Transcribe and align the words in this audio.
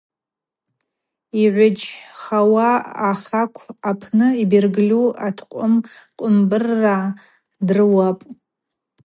Йгӏвыджьхауа 1.43 2.69
ахакв 3.09 3.63
апны 3.89 4.27
йбергьльу 4.41 5.05
аткъвым 5.27 5.75
Кӏвымбырргӏа 6.17 6.97
дрыуапӏ. 7.67 8.23